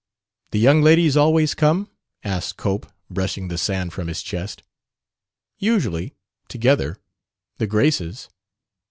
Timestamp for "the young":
0.49-0.81